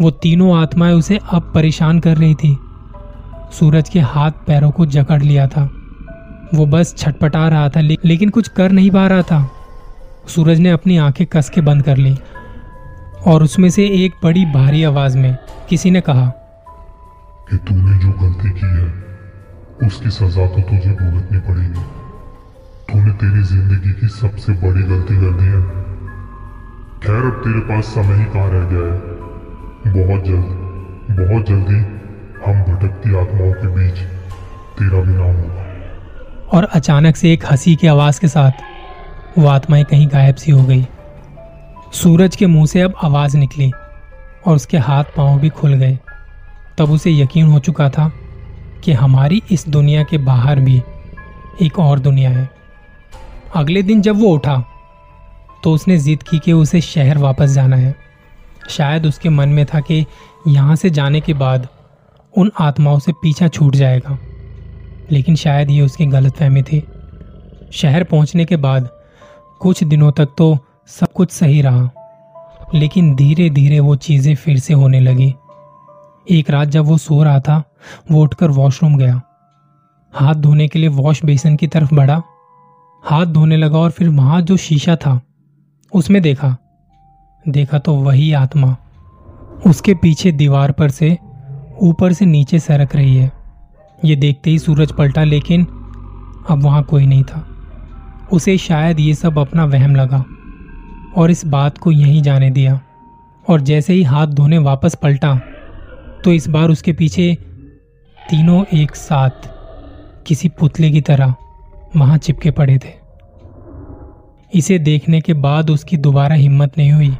वो 0.00 0.10
तीनों 0.10 0.56
आत्माएँ 0.56 0.94
उसे 0.94 1.18
अब 1.32 1.50
परेशान 1.54 2.00
कर 2.00 2.16
रही 2.16 2.34
थी। 2.34 2.56
सूरज 3.52 3.88
के 3.88 4.00
हाथ 4.00 4.30
पैरों 4.46 4.70
को 4.70 4.86
जकड़ 4.86 5.22
लिया 5.22 5.46
था। 5.46 5.62
वो 6.54 6.66
बस 6.66 6.94
छटपटा 6.98 7.48
रहा 7.48 7.68
था 7.68 7.80
लेकिन 7.80 8.28
कुछ 8.28 8.48
कर 8.48 8.72
नहीं 8.72 8.90
पा 8.90 9.06
रहा 9.06 9.22
था। 9.22 9.50
सूरज 10.28 10.58
ने 10.58 10.70
अपनी 10.70 10.96
आँखें 10.96 11.26
कस 11.26 11.50
के 11.50 11.60
बंद 11.60 11.82
कर 11.82 11.96
ली। 11.96 12.16
और 13.26 13.42
उसमें 13.42 13.68
से 13.70 13.86
एक 14.04 14.12
बड़ी 14.24 14.44
भारी 14.44 14.82
आवाज़ 14.84 15.18
में 15.18 15.36
किसी 15.68 15.90
ने 15.90 16.00
कहा, 16.00 16.26
कि 17.50 17.56
तूने 17.56 17.98
जो 17.98 18.12
गलती 18.12 18.50
की 18.50 18.66
है, 18.66 18.86
उसकी 19.86 20.10
सजा 20.10 20.46
तो 20.46 20.60
तुझे 20.60 20.90
भुगतनी 20.90 21.38
पड़ेगी। 21.38 21.99
तूने 22.90 23.10
तेरी 23.12 23.42
ज़िंदगी 23.42 23.92
की 23.92 24.08
सबसे 24.08 24.52
बड़ी 24.52 24.82
गलती 24.82 25.16
कर 25.16 25.32
दी 25.32 25.44
है। 25.44 25.60
खैर, 27.02 27.24
अब 27.24 27.42
तेरे 27.44 27.60
पास 27.60 27.84
समय 27.84 28.16
ही 28.16 28.24
कहाँ 28.24 28.50
रह 28.50 28.64
गया 28.64 28.86
है? 28.86 29.18
बहुत 29.86 30.24
जल्द, 30.24 30.48
बहुत 31.20 31.46
जल्दी 31.46 31.78
हम 32.46 32.62
भटकती 32.62 33.16
आत्माओं 33.16 33.52
के 33.52 33.66
बीच 33.66 33.98
तेरा 34.78 35.00
भी 35.00 35.12
नाम 35.12 35.36
होगा। 35.36 35.64
और 36.52 36.64
अचानक 36.64 37.16
से 37.16 37.32
एक 37.32 37.44
हँसी 37.46 37.76
की 37.76 37.86
आवाज़ 37.86 38.20
के 38.20 38.28
साथ 38.28 39.38
वो 39.38 39.46
आत्माएँ 39.46 39.84
कहीं 39.84 40.08
गायब 40.08 40.34
सी 40.34 40.52
हो 40.52 40.62
गई। 40.62 40.86
सूरज 41.92 42.36
के 42.36 42.46
मुँह 42.46 42.66
से 42.66 42.80
अब 42.80 42.94
आवाज़ 43.04 43.36
निकली 43.36 43.72
और 44.46 44.56
उसके 44.56 44.78
हाथ 44.78 45.04
पाँव 45.04 45.38
भी 45.40 45.48
खुल 45.48 45.74
गए। 45.74 45.98
तब 46.78 46.90
उसे 46.90 47.10
यकीन 47.10 47.46
हो 47.46 47.58
चुका 47.58 47.90
था 47.90 48.12
कि 48.84 48.92
हमारी 48.92 49.42
इस 49.50 49.68
दुनिया 49.68 50.02
के 50.02 50.18
बाहर 50.18 50.60
भी 50.60 50.82
एक 51.62 51.78
और 51.78 51.98
दुनिया 51.98 52.30
है। 52.30 52.59
अगले 53.50 53.82
दिन 53.82 54.02
जब 54.02 54.20
वो 54.20 54.28
उठा 54.28 54.56
तो 55.64 55.72
उसने 55.72 55.96
जिद 55.98 56.22
की 56.22 56.38
कि 56.38 56.52
उसे 56.52 56.80
शहर 56.80 57.18
वापस 57.18 57.50
जाना 57.50 57.76
है। 57.76 57.94
शायद 58.70 59.06
उसके 59.06 59.28
मन 59.28 59.48
में 59.48 59.64
था 59.66 59.80
कि 59.80 60.04
यहाँ 60.48 60.76
से 60.76 60.90
जाने 60.90 61.20
के 61.20 61.34
बाद 61.34 61.66
उन 62.34 62.50
आत्माओं 62.60 62.98
से 62.98 63.12
पीछा 63.12 63.48
छूट 63.48 63.74
जाएगा, 63.74 64.18
लेकिन 65.10 65.36
शायद 65.36 65.70
ये 65.70 65.82
उसकी 65.82 66.06
गलतफहमी 66.06 66.62
थी। 66.62 66.82
शहर 67.72 68.04
पहुँचने 68.04 68.44
के 68.44 68.56
बाद 68.58 68.88
कुछ 69.60 69.84
दिनों 69.84 70.12
तक 70.12 70.34
तो 70.38 70.56
सब 70.90 71.12
कुछ 71.12 71.30
सही 71.30 71.60
रहा, 71.62 71.90
लेकिन 72.74 73.14
धीरे 73.14 73.50
धीरे 73.50 73.80
वो 73.80 73.96
चीज़ें 73.98 74.34
फिर 74.34 74.58
से 74.58 74.74
होने 74.74 75.00
लगी। 75.00 75.34
एक 76.30 76.50
रात 76.50 76.68
जब 76.68 76.84
वो 76.84 76.98
सो 76.98 77.22
रहा 77.22 77.40
था, 77.40 77.62
वो 78.10 78.22
उठकर 78.22 78.50
वॉशरूम 78.50 78.96
गया। 78.96 79.20
हाथ 80.12 80.34
धोने 80.34 80.68
के 80.68 80.78
लिए 80.78 80.88
वॉश 80.90 81.24
बेसन 81.24 81.56
की 81.56 81.66
तरफ़ 81.66 81.94
बढ़ा 81.94 82.22
हाथ 83.04 83.26
धोने 83.26 83.56
लगा 83.56 83.78
और 83.78 83.90
फिर 83.90 84.08
वहाँ 84.08 84.40
जो 84.42 84.56
शीशा 84.56 84.96
था, 84.96 85.20
उसमें 85.92 86.20
देखा। 86.22 86.56
देखा 87.44 87.78
तो 87.78 87.94
वही 87.94 88.32
आत्मा। 88.32 88.76
उसके 89.66 89.94
पीछे 89.94 90.32
दीवार 90.32 90.72
पर 90.72 90.90
से, 90.90 91.16
ऊपर 91.80 92.12
से 92.12 92.26
नीचे 92.26 92.58
सरक 92.58 92.96
रही 92.96 93.16
है। 93.16 93.30
ये 94.04 94.16
देखते 94.16 94.50
ही 94.50 94.58
सूरज 94.58 94.92
पलटा, 94.92 95.24
लेकिन 95.24 95.64
अब 96.50 96.62
वहाँ 96.62 96.82
कोई 96.82 97.06
नहीं 97.06 97.24
था। 97.24 97.46
उसे 98.32 98.56
शायद 98.58 99.00
ये 99.00 99.14
सब 99.14 99.38
अपना 99.38 99.64
वहम 99.64 99.96
लगा 99.96 100.24
और 101.16 101.30
इस 101.30 101.44
बात 101.46 101.78
को 101.78 101.90
यहीं 101.92 102.22
जाने 102.22 102.50
दिया। 102.50 102.80
और 103.48 103.60
जैसे 103.60 103.92
ही 103.92 104.02
हाथ 104.02 104.26
धोने 104.26 104.58
वापस 104.58 104.94
पलटा 104.94 105.34
तो 106.24 106.32
इस 106.32 106.48
बार 106.48 106.70
उसके 106.70 106.92
पीछे 106.92 107.34
तीनों 108.18 108.64
एक 108.74 108.96
साथ, 108.96 109.30
किसी 110.26 110.48
पुतले 110.50 110.90
की 110.90 111.00
तरह 111.00 111.34
वहाँ 111.90 112.18
चिपके 112.18 112.50
पड़े 112.50 112.78
थे। 112.78 112.98
इसे 114.52 114.78
देखने 114.78 115.20
के 115.20 115.32
बाद 115.34 115.70
उसकी 115.70 115.96
दोबारा 115.96 116.34
हिम्मत 116.34 116.78
नहीं 116.78 116.92
हुई 116.92 117.16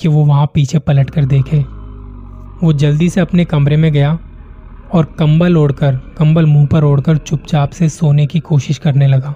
कि 0.00 0.08
वो 0.08 0.24
वहाँ 0.24 0.46
पीछे 0.54 0.78
पलट 0.78 1.10
कर 1.10 1.24
देखे। 1.24 1.58
वो 2.62 2.72
जल्दी 2.72 3.08
से 3.10 3.20
अपने 3.20 3.44
कमरे 3.44 3.76
में 3.76 3.92
गया 3.92 4.18
और 4.92 5.04
कंबल 5.18 5.56
ओढ़कर, 5.56 5.96
कंबल 6.18 6.46
मुँह 6.46 6.66
पर 6.66 6.84
ओढ़कर 6.84 7.16
चुपचाप 7.18 7.70
से 7.70 7.88
सोने 7.88 8.26
की 8.26 8.40
कोशिश 8.40 8.78
करने 8.78 9.06
लगा। 9.06 9.34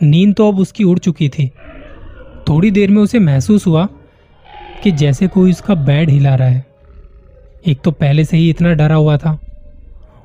नींद 0.00 0.34
तो 0.34 0.48
अब 0.48 0.58
उसकी 0.58 0.84
उड़ 0.84 0.98
चुकी 0.98 1.28
थी। 1.28 1.48
थोड़ी 2.48 2.70
देर 2.70 2.90
में 2.90 3.02
उसे 3.02 3.18
महसूस 3.18 3.66
हुआ 3.66 3.86
कि 4.82 4.90
जैसे 4.92 5.26
कोई 5.28 5.50
उसका 5.50 5.74
बेड 5.74 6.10
हिला 6.10 6.34
रहा 6.34 6.48
है। 6.48 6.64
एक 7.66 7.80
तो 7.80 7.90
पहले 7.90 8.24
से 8.24 8.36
ही 8.36 8.48
इतना 8.50 8.72
डरा 8.72 8.94
हुआ 8.94 9.16
था 9.16 9.38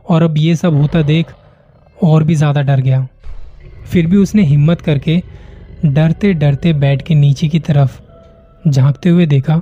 और 0.10 0.24
अब 0.24 0.38
ये 0.38 0.56
सब 0.56 0.76
होता 0.76 1.02
देख 1.02 1.34
और 1.98 2.24
भी 2.24 2.36
ज़्यादा 2.36 2.62
डर 2.62 2.82
गया। 2.82 3.08
फिर 3.88 4.08
भी 4.08 4.18
उसने 4.18 4.44
हिम्मत 4.44 4.82
करके 4.82 5.22
डरते 5.86 6.34
डरते 6.34 6.74
बेड 6.76 7.02
के 7.02 7.16
नीचे 7.16 7.48
की 7.48 7.60
तरफ़ 7.60 8.00
झांकते 8.70 9.10
हुए 9.10 9.26
देखा 9.26 9.62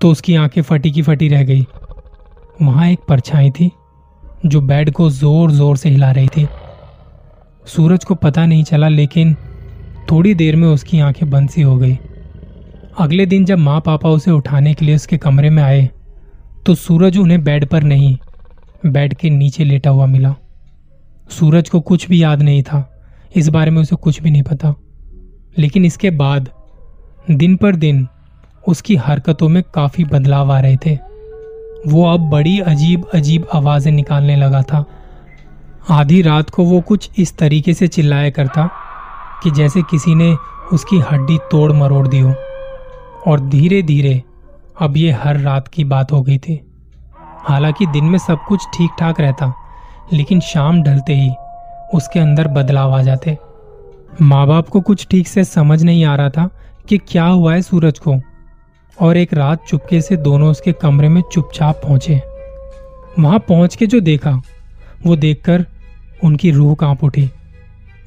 तो 0.00 0.10
उसकी 0.10 0.34
आँखें 0.36 0.60
फटी 0.62 0.90
की 0.92 1.02
फटी 1.02 1.28
रह 1.28 1.42
गई। 1.44 1.64
वहाँ 2.62 2.88
एक 2.88 2.98
परछाई 3.08 3.50
थी 3.50 3.70
जो 4.46 4.60
बेड 4.62 4.90
को 4.90 5.08
ज़ोर 5.10 5.50
ज़ोर 5.50 5.76
से 5.76 5.88
हिला 5.88 6.10
रही 6.12 6.28
थी। 6.28 6.46
सूरज 7.66 8.04
को 8.04 8.14
पता 8.14 8.44
नहीं 8.46 8.64
चला, 8.64 8.88
लेकिन 8.88 9.34
थोड़ी 10.10 10.34
देर 10.34 10.56
में 10.56 10.68
उसकी 10.68 11.00
आँखें 11.00 11.28
बंद 11.30 11.50
सी 11.50 11.62
हो 11.62 11.76
गई। 11.76 11.98
अगले 12.98 13.26
दिन 13.26 13.44
जब 13.44 13.58
माँ 13.58 13.80
पापा 13.80 14.08
उसे 14.08 14.30
उठाने 14.30 14.74
के 14.74 14.84
लिए 14.84 14.94
उसके 14.94 15.18
कमरे 15.18 15.50
में 15.50 15.62
आए 15.62 15.88
तो 16.66 16.74
सूरज 16.76 17.18
उन्हें 17.18 17.42
बेड 17.44 17.66
पर 17.66 17.82
नहीं, 17.82 18.16
बेड 18.84 19.14
के 19.14 19.30
नीचे 19.30 19.64
लेटा 19.64 19.90
हुआ 19.90 20.06
मिला। 20.06 20.34
सूरज 21.30 21.68
को 21.68 21.80
कुछ 21.80 22.08
भी 22.08 22.22
याद 22.22 22.42
नहीं 22.42 22.62
था। 22.62 22.90
इस 23.36 23.48
बारे 23.48 23.70
में 23.70 23.82
उसे 23.82 23.96
कुछ 23.96 24.22
भी 24.22 24.30
नहीं 24.30 24.42
पता। 24.42 24.74
लेकिन 25.58 25.84
इसके 25.84 26.10
बाद, 26.10 26.48
दिन 27.30 27.56
पर 27.56 27.76
दिन, 27.76 28.08
उसकी 28.68 28.96
हरकतों 28.96 29.48
में 29.48 29.62
काफ़ी 29.74 30.04
बदलाव 30.04 30.52
आ 30.52 30.60
रहे 30.60 30.76
थे। 30.76 30.98
वो 31.86 32.06
अब 32.06 32.20
बड़ी 32.20 32.60
अजीब 32.60 33.06
अजीब 33.14 33.46
आवाज़ें 33.54 33.92
निकालने 33.92 34.36
लगा 34.36 34.62
था। 34.62 34.84
आधी 35.90 36.22
रात 36.22 36.50
को 36.50 36.64
वो 36.64 36.80
कुछ 36.80 37.10
इस 37.18 37.38
तरीके 37.38 37.74
से 37.74 37.88
चिल्लाया 37.88 38.30
करता 38.30 38.70
कि 39.42 39.50
जैसे 39.50 39.82
किसी 39.82 40.14
ने 40.14 40.36
उसकी 40.72 40.98
हड्डी 40.98 41.38
तोड़ 41.50 41.72
मरोड़ 41.72 42.08
दी 42.08 42.20
हो। 42.20 42.34
और 43.26 43.40
धीरे 43.40 43.82
धीरे 43.82 44.22
अब 44.80 44.96
ये 44.96 45.10
हर 45.10 45.40
रात 45.40 45.68
की 45.68 45.84
बात 45.84 46.12
हो 46.12 46.22
गई 46.22 46.38
थी। 46.38 46.72
हालाँकि 47.38 47.86
दिन 47.86 48.04
में 48.04 48.18
सब 48.18 48.38
कुछ 48.48 48.66
ठीक 48.74 48.90
ठाक 48.98 49.20
रहता, 49.20 49.54
लेकिन 50.12 50.40
शाम 50.40 50.82
ढलते 50.82 51.14
ही 51.14 51.30
उसके 51.94 52.20
अंदर 52.20 52.48
बदलाव 52.48 52.94
आ 52.94 53.02
जाते। 53.02 53.36
माँ 54.22 54.46
बाप 54.46 54.68
को 54.68 54.80
कुछ 54.80 55.06
ठीक 55.10 55.28
से 55.28 55.44
समझ 55.44 55.82
नहीं 55.82 56.04
आ 56.04 56.14
रहा 56.16 56.30
था 56.30 56.48
कि 56.88 56.98
क्या 56.98 57.24
हुआ 57.24 57.54
है 57.54 57.62
सूरज 57.62 57.98
को, 57.98 58.14
और 58.98 59.16
एक 59.16 59.34
रात 59.34 59.64
चुपके 59.68 60.00
से 60.00 60.16
दोनों 60.16 60.50
उसके 60.50 60.72
कमरे 60.72 61.08
में 61.08 61.22
चुपचाप 61.32 61.80
पहुँचे। 61.82 62.20
वहाँ 63.18 63.38
पहुँच 63.38 63.76
के 63.76 63.86
जो 63.86 64.00
देखा, 64.00 64.40
वो 65.06 65.16
देखकर 65.16 65.64
उनकी 66.24 66.50
रूह 66.50 66.74
काँप 66.74 67.04
उठी। 67.04 67.30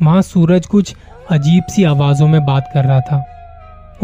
वहाँ 0.01 0.21
सूरज 0.21 0.65
कुछ 0.65 0.95
अजीब 1.31 1.63
सी 1.63 1.83
आवाजों 1.83 2.27
में 2.27 2.45
बात 2.45 2.69
कर 2.73 2.85
रहा 2.85 2.99
था। 3.01 3.23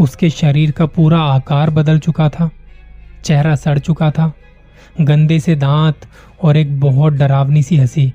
उसके 0.00 0.30
शरीर 0.30 0.70
का 0.70 0.86
पूरा 0.86 1.18
आकार 1.20 1.70
बदल 1.70 1.98
चुका 1.98 2.28
था, 2.28 2.50
चेहरा 3.24 3.54
सड़ 3.54 3.78
चुका 3.78 4.10
था, 4.10 4.32
गंदे 5.00 5.38
से 5.40 5.54
दांत 5.56 6.06
और 6.42 6.56
एक 6.56 6.78
बहुत 6.80 7.12
डरावनी 7.12 7.62
सी 7.62 7.76
हँसी। 7.76 8.12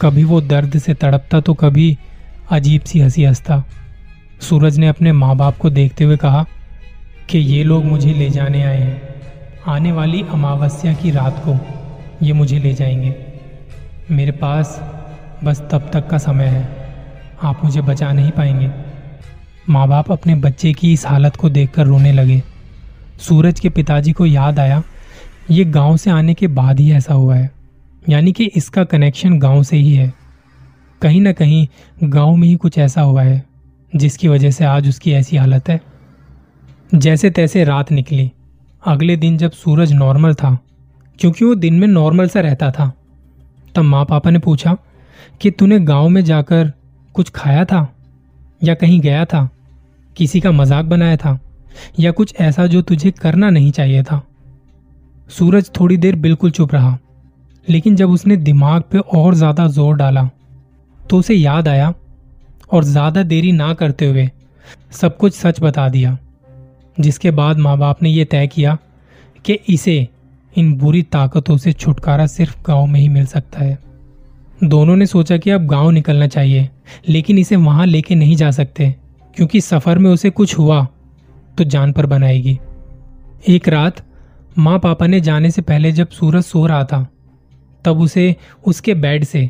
कभी 0.00 0.24
वो 0.24 0.40
दर्द 0.40 0.78
से 0.78 0.94
तड़पता 0.94 1.40
तो 1.40 1.54
कभी 1.54 1.98
अजीब 2.50 2.80
सी 2.80 3.00
हँसी 3.00 3.24
हंसता। 3.24 3.64
सूरज 4.40 4.78
ने 4.78 4.88
अपने 4.88 5.12
माँ 5.12 5.36
बाप 5.36 5.58
को 5.58 5.70
देखते 5.70 6.04
हुए 6.04 6.16
कहा 6.16 6.44
कि 7.28 7.38
ये 7.38 7.64
लोग 7.64 7.84
मुझे 7.84 8.12
ले 8.12 8.30
जाने 8.30 8.62
आए 8.62 8.80
हैं। 8.80 9.02
आने 9.66 9.92
वाली 9.92 10.22
अमावस्या 10.22 10.92
की 10.92 11.10
रात 11.10 11.42
को 11.48 11.58
ये 12.26 12.32
मुझे 12.32 12.58
ले 12.58 12.74
जाएँगे। 12.74 13.14
मेरे 14.10 14.32
पास 14.32 14.80
बस 15.44 15.60
तब 15.60 15.90
तक 15.92 16.08
का 16.08 16.18
समय 16.18 16.44
है। 16.44 16.68
आप 17.42 17.64
मुझे 17.64 17.80
बचा 17.80 18.12
नहीं 18.12 18.30
पाएँगे। 18.30 18.70
माँ 19.68 19.88
बाप 19.88 20.12
अपने 20.12 20.34
बच्चे 20.34 20.72
की 20.72 20.92
इस 20.92 21.06
हालत 21.06 21.36
को 21.36 21.48
देखकर 21.50 21.86
रोने 21.86 22.12
लगे। 22.12 22.42
सूरज 23.20 23.60
के 23.60 23.68
पिताजी 23.68 24.12
को 24.12 24.26
याद 24.26 24.58
आया, 24.58 24.82
ये 25.50 25.64
गाँव 25.64 25.96
से 25.96 26.10
आने 26.10 26.34
के 26.34 26.46
बाद 26.46 26.80
ही 26.80 26.92
ऐसा 26.92 27.14
हुआ 27.14 27.36
है। 27.36 27.55
यानी 28.08 28.32
कि 28.32 28.44
इसका 28.44 28.84
कनेक्शन 28.84 29.38
गाँव 29.38 29.62
से 29.62 29.76
ही 29.76 29.94
है। 29.94 30.14
कहीं 31.02 31.20
ना 31.20 31.32
कहीं 31.32 31.68
गाँव 32.02 32.36
में 32.36 32.48
ही 32.48 32.54
कुछ 32.54 32.78
ऐसा 32.78 33.00
हुआ 33.00 33.22
है, 33.22 33.44
जिसकी 33.96 34.28
वजह 34.28 34.50
से 34.50 34.64
आज 34.64 34.88
उसकी 34.88 35.12
ऐसी 35.12 35.36
हालत 35.36 35.68
है। 35.68 35.80
जैसे 36.94 37.30
तैसे 37.30 37.64
रात 37.64 37.92
निकली, 37.92 38.32
अगले 38.86 39.16
दिन 39.16 39.36
जब 39.36 39.50
सूरज 39.50 39.92
नॉर्मल 39.92 40.34
था, 40.34 40.58
क्योंकि 41.18 41.44
वो 41.44 41.54
दिन 41.54 41.74
में 41.74 41.88
नॉर्मल 41.88 42.28
सा 42.28 42.40
रहता 42.40 42.70
था, 42.70 42.92
तब 43.74 43.82
माँ 43.82 44.04
पापा 44.04 44.30
ने 44.30 44.38
पूछा 44.38 44.76
कि 45.40 45.50
तूने 45.50 45.80
गाँव 45.80 46.08
में 46.08 46.24
जाकर 46.24 46.72
कुछ 47.14 47.30
खाया 47.30 47.64
था, 47.64 47.96
या 48.64 48.74
कहीं 48.74 49.00
गया 49.00 49.24
था, 49.24 49.50
किसी 50.16 50.40
का 50.40 50.50
मज़ाक 50.50 50.84
बनाया 50.84 51.16
था, 51.16 51.40
या 52.00 52.10
कुछ 52.10 52.34
ऐसा 52.36 52.66
जो 52.66 52.82
तुझे 52.82 53.10
करना 53.10 53.50
नहीं 53.50 53.72
चाहिए 53.72 54.02
था? 54.02 54.26
सूरज 55.28 55.70
थोड़ी 55.80 55.96
देर 55.96 56.16
बिल्कुल 56.16 56.50
चुप 56.50 56.74
रहा। 56.74 56.98
लेकिन 57.68 57.96
जब 57.96 58.10
उसने 58.10 58.36
दिमाग 58.38 58.82
पे 58.82 58.98
और 58.98 59.34
ज़्यादा 59.34 59.66
ज़ोर 59.68 59.96
डाला 59.96 60.28
तो 61.00 61.18
उसे 61.18 61.34
याद 61.34 61.68
आया 61.68 61.92
और 62.72 62.84
ज़्यादा 62.84 63.22
देरी 63.24 63.52
ना 63.52 63.72
करते 63.74 64.06
हुए 64.06 64.28
सब 64.92 65.16
कुछ 65.16 65.34
सच 65.34 65.60
बता 65.62 65.88
दिया, 65.88 66.16
जिसके 66.96 67.30
बाद 67.30 67.58
माँ 67.58 67.76
बाप 67.78 68.02
ने 68.02 68.10
यह 68.10 68.24
तय 68.24 68.46
किया 68.46 68.76
कि 69.44 69.58
इसे 69.68 70.06
इन 70.52 70.72
बुरी 70.78 71.02
ताकतों 71.02 71.56
से 71.56 71.72
छुटकारा 71.72 72.26
सिर्फ़ 72.26 72.56
गाँव 72.66 72.86
में 72.86 72.98
ही 73.00 73.08
मिल 73.08 73.26
सकता 73.26 73.60
है। 73.60 73.78
दोनों 74.64 74.96
ने 74.96 75.06
सोचा 75.06 75.36
कि 75.36 75.50
अब 75.50 75.66
गाँव 75.66 75.90
निकलना 75.90 76.26
चाहिए, 76.26 76.68
लेकिन 77.08 77.38
इसे 77.38 77.56
वहाँ 77.56 77.86
लेके 77.86 78.14
नहीं 78.14 78.36
जा 78.36 78.50
सकते, 78.50 78.94
क्योंकि 79.36 79.60
सफ़र 79.60 79.98
में 79.98 80.10
उसे 80.10 80.30
कुछ 80.30 80.58
हुआ 80.58 80.86
तो 81.58 81.64
जान 81.64 81.92
पर 81.92 82.06
बनाएगी। 82.06 82.58
एक 83.48 83.68
रात 83.68 84.02
माँ 84.58 84.78
पापा 84.78 85.06
ने 85.06 85.20
जाने 85.20 85.50
से 85.50 85.62
पहले 85.62 85.92
जब 85.92 86.08
सूरज 86.10 86.44
सो 86.44 86.66
रहा 86.66 86.84
था 86.84 87.06
तब 87.86 88.00
उसे 88.00 88.34
उसके 88.64 88.94
बेड 88.96 89.24
से 89.24 89.48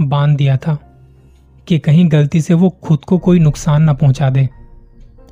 बाँध 0.00 0.36
दिया 0.36 0.56
था 0.56 0.78
कि 1.66 1.78
कहीं 1.78 2.10
गलती 2.12 2.40
से 2.40 2.54
वो 2.54 2.70
खुद 2.84 3.04
को 3.04 3.18
कोई 3.18 3.38
नुकसान 3.38 3.82
ना 3.82 3.92
पहुँचा 3.92 4.30
दे। 4.30 4.48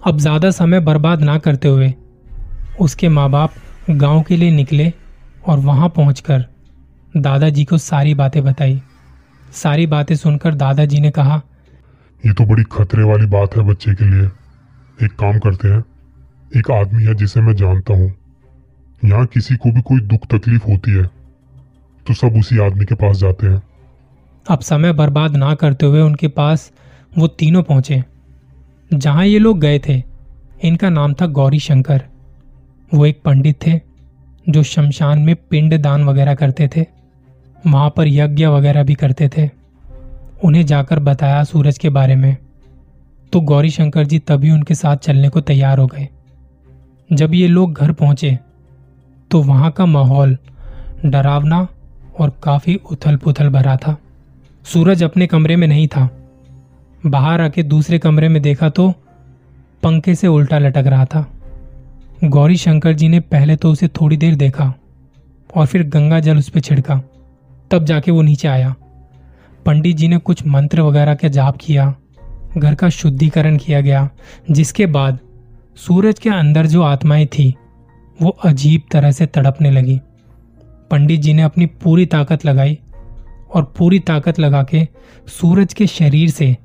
अब 0.07 0.19
ज़्यादा 0.19 0.51
समय 0.51 0.81
बर्बाद 0.81 1.23
ना 1.23 1.39
करते 1.39 1.69
हुए 1.69 1.93
उसके 2.81 3.09
माँ 3.09 3.31
बाप 3.31 3.55
गाँव 3.91 4.23
के 4.23 4.37
लिए 4.37 4.51
निकले 4.51 4.93
और 5.47 5.59
वहाँ 5.59 5.89
पहुंचकर 5.89 6.45
दादाजी 7.17 7.65
को 7.65 7.79
सारी 7.79 8.15
बातें 8.15 8.43
बताई। 8.45 8.81
सारी 9.55 9.87
बातें 9.87 10.15
सुनकर 10.17 10.55
दादाजी 10.55 11.01
ने 11.01 11.11
कहा, 11.11 11.41
ये 12.25 12.33
तो 12.33 12.45
बड़ी 12.45 12.63
खतरे 12.73 13.03
वाली 13.03 13.27
बात 13.27 13.57
है 13.57 13.63
बच्चे 13.63 13.95
के 13.95 14.05
लिए। 14.05 14.27
एक 14.99 15.13
काम 15.13 15.39
करते 15.39 15.69
हैं। 15.69 15.85
एक 16.57 16.71
आदमी 16.71 17.05
है 17.05 17.15
जिसे 17.15 17.41
मैं 17.41 17.55
जानता 17.57 17.95
हूँ। 17.95 18.13
यहाँ 19.03 19.27
किसी 19.27 19.57
को 19.57 19.73
भी 19.73 19.81
कोई 19.83 20.01
दुख 20.03 20.27
तकलीफ़ 20.27 20.65
होती 20.65 20.91
है। 20.91 21.18
तो 22.09 22.15
सब 22.15 22.37
उसी 22.39 22.59
आदमी 22.59 22.85
के 22.85 22.95
पास 22.95 23.17
जाते 23.17 23.47
हैं। 23.47 23.63
अब 24.47 24.61
समय 24.61 24.93
बर्बाद 24.93 25.37
ना 25.37 25.55
करते 25.55 25.87
हुए 25.87 26.01
उनके 26.01 26.29
पास 26.29 26.71
वो 27.19 27.27
तीनों 27.29 27.63
पहुँचे। 27.63 28.03
जहाँ 28.91 29.27
ये 29.27 29.39
लोग 29.39 29.59
गए 29.61 29.79
थे, 29.79 30.03
इनका 30.65 30.89
नाम 30.91 31.15
था 31.15 31.27
गौरी 31.27 31.59
शंकर 31.59 32.03
वो 32.95 33.07
एक 33.07 33.21
पंडित 33.25 33.67
थे, 33.67 33.81
जो 34.49 34.63
शमशान 34.63 35.19
में 35.19 35.35
पिंड 35.51 35.77
दान 35.79 36.05
वगैरह 36.05 36.35
करते 36.35 36.69
थे, 36.77 36.87
वहाँ 37.67 37.93
पर 37.97 38.09
यज्ञ 38.09 38.47
वगैरह 38.47 38.83
भी 38.83 38.95
करते 38.95 39.29
थे। 39.29 39.49
उन्हें 40.45 40.67
जाकर 40.67 40.99
बताया 40.99 41.45
सूरज 41.45 41.79
के 41.79 41.89
बारे 41.91 42.17
में। 42.17 42.37
तो 43.33 43.41
गौरी 43.41 43.71
शंकर 43.71 44.05
जी 44.05 44.19
तभी 44.19 44.51
उनके 44.51 44.75
साथ 44.75 44.97
चलने 44.97 45.29
को 45.29 45.41
तैयार 45.41 45.79
हो 45.79 45.87
गए। 45.87 46.09
जब 47.11 47.35
ये 47.35 47.47
लोग 47.49 47.75
घर 47.75 47.93
पहुँचे 47.93 48.39
तो 49.31 49.43
वहाँ 49.43 49.71
का 49.71 49.87
माहौल 49.87 50.37
डरावना 51.05 51.67
और 52.19 52.33
काफ़ी 52.43 52.75
उथल 52.91 53.17
पुथल 53.17 53.49
भरा 53.49 53.77
था। 53.77 53.97
सूरज 54.65 55.03
अपने 55.03 55.27
कमरे 55.27 55.57
में 55.57 55.67
नहीं 55.69 55.89
था। 55.89 56.09
बाहर 57.07 57.41
आके 57.41 57.63
दूसरे 57.63 57.99
कमरे 57.99 58.29
में 58.29 58.43
देखा 58.43 58.69
तो 58.69 58.91
पंखे 59.83 60.15
से 60.15 60.27
उल्टा 60.27 60.59
लटक 60.59 60.87
रहा 60.87 61.05
था। 61.05 61.27
गौरी 62.25 62.57
शंकर 62.57 62.93
जी 62.93 63.09
ने 63.09 63.21
पहले 63.21 63.57
तो 63.57 63.71
उसे 63.73 63.89
थोड़ी 63.89 64.17
देर 64.17 64.35
देखा 64.35 64.75
और 65.57 65.67
फिर 65.67 65.83
गंगा 65.83 66.21
जल 66.21 66.39
उस 66.39 66.49
पर 66.49 66.61
छिड़का। 66.61 67.01
तब 67.71 67.85
जाके 67.85 68.11
वो 68.11 68.23
नीचे 68.23 68.49
आया। 68.49 68.75
पंडित 69.67 69.97
जी 69.97 70.09
ने 70.09 70.19
कुछ 70.19 70.47
मंत्र 70.47 70.81
वगैरह 70.81 71.15
का 71.15 71.29
जाप 71.29 71.59
किया। 71.61 71.95
घर 72.59 72.75
का 72.75 72.89
शुद्धिकरण 72.89 73.57
किया 73.57 73.81
गया, 73.81 74.09
जिसके 74.51 74.87
बाद 74.87 75.19
सूरज 75.77 76.19
के 76.19 76.31
अंदर 76.31 76.67
जो 76.67 76.83
आत्माएँ 76.83 77.27
थी, 77.27 77.55
वो 78.23 78.31
अजीब 78.31 78.83
तरह 78.91 79.11
से 79.11 79.27
तड़पने 79.27 79.71
लगी। 79.71 80.01
पंडित 80.91 81.21
जी 81.21 81.33
ने 81.33 81.43
अपनी 81.43 81.67
पूरी 81.67 82.07
ताकत 82.07 82.45
लगाई 82.45 82.79
और 83.55 83.73
पूरी 83.79 83.99
ताकत 83.99 84.39
लगा 84.39 84.63
के 84.63 84.87
सूरज 85.29 85.75
के 85.75 85.87
शरीर 85.87 86.31
से 86.31 86.57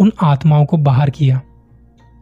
उन 0.00 0.12
आत्माओं 0.22 0.64
को 0.64 0.76
बाहर 0.76 1.10
किया। 1.10 1.40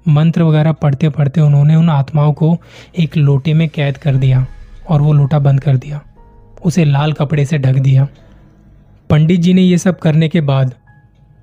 मंत्र 0.06 0.42
वगैरह 0.42 0.72
पढ़ते 0.72 1.08
पढ़ते 1.08 1.40
उन्होंने 1.40 1.76
उन 1.76 1.88
आत्माओं 1.88 2.32
को 2.32 2.56
एक 2.98 3.16
लोटे 3.16 3.54
में 3.54 3.68
कैद 3.68 3.96
कर 3.96 4.16
दिया 4.16 4.46
और 4.88 5.02
वो 5.02 5.12
लोटा 5.12 5.38
बंद 5.38 5.60
कर 5.60 5.76
दिया, 5.76 6.00
उसे 6.64 6.84
लाल 6.84 7.12
कपड़े 7.12 7.44
से 7.44 7.58
ढक 7.58 7.78
दिया। 7.78 8.08
पंडित 9.10 9.40
जी 9.40 9.54
ने 9.54 9.62
यह 9.62 9.76
सब 9.76 9.98
करने 9.98 10.28
के 10.28 10.40
बाद 10.40 10.74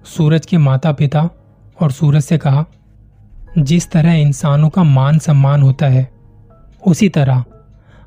सूरज 0.05 0.45
के 0.45 0.57
माता 0.57 0.91
पिता 0.91 1.29
और 1.81 1.91
सूरज 1.91 2.21
से 2.21 2.37
कहा, 2.37 2.65
जिस 3.57 3.89
तरह 3.91 4.13
इंसानों 4.13 4.69
का 4.69 4.83
मान 4.83 5.19
सम्मान 5.19 5.61
होता 5.61 5.87
है, 5.87 6.09
उसी 6.87 7.09
तरह 7.09 7.43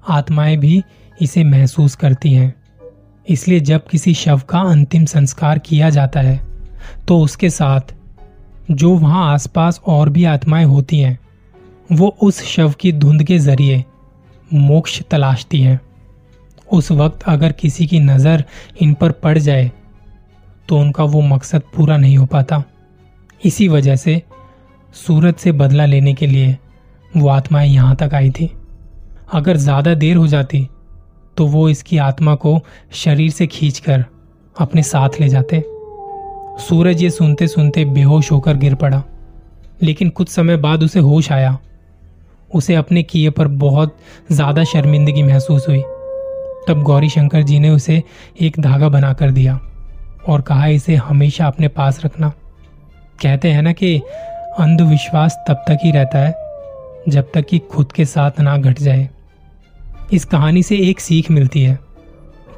आत्माएँ 0.08 0.56
भी 0.56 0.82
इसे 1.18 1.44
महसूस 1.44 1.94
करती 1.94 2.32
हैं। 2.32 2.54
इसलिए 3.26 3.60
जब 3.60 3.86
किसी 3.86 4.14
शव 4.14 4.40
का 4.48 4.60
अंतिम 4.62 5.04
संस्कार 5.06 5.58
किया 5.58 5.90
जाता 5.90 6.20
है 6.20 6.40
तो 7.08 7.18
उसके 7.20 7.50
साथ 7.50 7.94
जो 8.70 8.90
वहाँ 8.90 9.32
आसपास 9.32 9.80
और 9.86 10.08
भी 10.08 10.24
आत्माएँ 10.26 10.64
होती 10.64 10.98
हैं, 10.98 11.18
वो 11.92 12.16
उस 12.22 12.42
शव 12.44 12.74
की 12.80 12.92
धुंध 12.94 13.22
के 13.22 13.38
ज़रिए 13.38 13.84
मोक्ष 14.50 15.00
तलाशती 15.02 15.60
हैं। 15.60 15.80
उस 16.68 16.90
वक्त 16.92 17.22
अगर 17.24 17.52
किसी 17.52 17.86
की 17.86 17.98
नज़र 18.00 18.44
इन 18.82 18.94
पर 18.94 19.12
पड़ 19.14 19.38
जाए 19.38 19.70
तो 20.68 20.78
उनका 20.78 21.04
वो 21.04 21.20
मकसद 21.22 21.62
पूरा 21.76 21.96
नहीं 21.96 22.16
हो 22.18 22.26
पाता। 22.26 22.62
इसी 23.40 23.68
वजह 23.68 23.96
से 23.96 24.22
सूरज 24.96 25.34
से 25.34 25.52
बदला 25.54 25.86
लेने 25.86 26.14
के 26.14 26.26
लिए 26.26 26.56
वो 27.12 27.28
आत्माएँ 27.28 27.70
यहाँ 27.70 27.96
तक 27.96 28.14
आई 28.14 28.30
थी। 28.30 28.50
अगर 29.32 29.56
ज़्यादा 29.56 29.94
देर 29.94 30.16
हो 30.16 30.26
जाती 30.26 30.66
तो 31.36 31.46
वो 31.46 31.68
इसकी 31.68 31.98
आत्मा 31.98 32.34
को 32.36 32.58
शरीर 32.94 33.30
से 33.30 33.46
खींचकर 33.46 34.04
अपने 34.56 34.82
साथ 34.82 35.20
ले 35.20 35.28
जाते। 35.28 35.62
सूरज 36.60 37.02
ये 37.02 37.10
सुनते 37.10 37.46
सुनते 37.48 37.84
बेहोश 37.84 38.30
होकर 38.32 38.56
गिर 38.56 38.74
पड़ा, 38.74 39.02
लेकिन 39.82 40.10
कुछ 40.10 40.28
समय 40.28 40.56
बाद 40.56 40.82
उसे 40.82 41.00
होश 41.00 41.30
आया। 41.32 41.58
उसे 42.50 42.74
अपने 42.74 43.02
किए 43.02 43.30
पर 43.30 43.48
बहुत 43.48 43.96
ज़्यादा 44.32 44.64
शर्मिंदगी 44.64 45.22
महसूस 45.22 45.68
हुई। 45.68 45.82
तब 46.68 46.82
गौरी 46.82 47.08
शंकर 47.08 47.42
जी 47.42 47.58
ने 47.58 47.70
उसे 47.70 48.02
एक 48.40 48.60
धागा 48.60 48.88
बनाकर 48.88 49.30
दिया 49.30 49.58
और 50.28 50.40
कहा, 50.40 50.66
इसे 50.66 50.94
हमेशा 50.96 51.46
अपने 51.46 51.68
पास 51.70 52.00
रखना। 52.04 52.32
कहते 53.22 53.50
हैं 53.50 53.62
ना 53.62 53.72
कि 53.72 53.96
अंधविश्वास 54.58 55.36
तब 55.48 55.64
तक 55.68 55.78
ही 55.84 55.90
रहता 55.92 56.18
है 56.18 56.32
जब 57.08 57.30
तक 57.34 57.46
कि 57.46 57.58
खुद 57.70 57.92
के 57.92 58.04
साथ 58.04 58.40
ना 58.40 58.56
घट 58.56 58.78
जाए। 58.78 59.08
इस 60.12 60.24
कहानी 60.24 60.62
से 60.62 60.76
एक 60.78 61.00
सीख 61.00 61.30
मिलती 61.30 61.62
है 61.62 61.78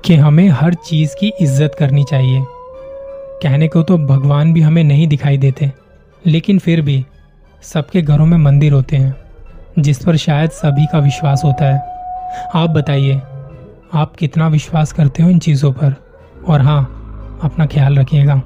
कि 0.05 0.15
हमें 0.15 0.49
हर 0.49 0.75
चीज़ 0.75 1.15
की 1.21 1.33
इज़्ज़त 1.41 1.77
करनी 1.79 2.05
चाहिए। 2.05 2.43
कहने 3.43 3.69
को 3.69 3.83
तो 3.83 3.99
भगवान 3.99 4.53
भी 4.53 4.61
हमें 4.61 4.85
नहीं 4.85 5.07
दिखाई 5.09 5.39
देते, 5.39 5.73
लेकिन 6.27 6.59
फिर 6.59 6.81
भी 6.81 7.05
सबके 7.63 8.03
घरों 8.03 8.27
में 8.27 8.37
मंदिर 8.39 8.73
होते 8.73 8.97
हैं, 8.97 9.15
जिस 9.79 10.05
पर 10.05 10.17
शायद 10.17 10.51
सभी 10.51 10.87
का 10.87 10.99
विश्वास 10.99 11.43
होता 11.45 11.65
है। 11.65 11.79
आप 12.55 12.71
बताइए, 12.71 13.15
आप 13.95 14.17
कितना 14.19 14.49
विश्वास 14.49 14.93
करते 14.93 15.23
हो 15.23 15.31
इन 15.31 15.39
चीज़ों 15.39 15.73
पर? 15.73 15.95
और 16.49 16.61
हाँ 16.61 17.41
अपना 17.43 17.67
ख्याल 17.67 17.99
रखिएगा। 17.99 18.43